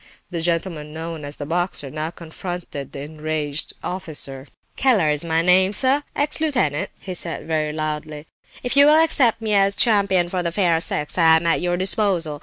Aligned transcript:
The 0.31 0.41
gentleman 0.41 0.93
known 0.93 1.23
as 1.23 1.35
the 1.35 1.45
"boxer" 1.45 1.91
now 1.91 2.09
confronted 2.09 2.91
the 2.91 3.01
enraged 3.01 3.73
officer. 3.83 4.47
"Keller 4.75 5.11
is 5.11 5.23
my 5.23 5.43
name, 5.43 5.73
sir; 5.73 6.01
ex 6.15 6.41
lieutenant," 6.41 6.89
he 6.99 7.13
said, 7.13 7.45
very 7.45 7.71
loud. 7.71 8.07
"If 8.63 8.75
you 8.75 8.87
will 8.87 8.97
accept 8.99 9.43
me 9.43 9.53
as 9.53 9.75
champion 9.75 10.25
of 10.25 10.43
the 10.43 10.51
fair 10.51 10.81
sex, 10.81 11.19
I 11.19 11.35
am 11.35 11.45
at 11.45 11.61
your 11.61 11.77
disposal. 11.77 12.39